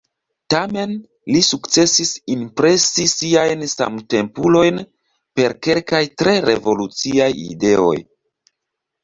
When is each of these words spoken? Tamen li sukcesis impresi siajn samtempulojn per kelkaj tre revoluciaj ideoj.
Tamen 0.51 0.93
li 1.33 1.41
sukcesis 1.47 2.13
impresi 2.35 3.05
siajn 3.11 3.61
samtempulojn 3.75 4.81
per 5.41 5.55
kelkaj 5.69 6.03
tre 6.23 6.35
revoluciaj 6.49 7.31
ideoj. 7.47 7.95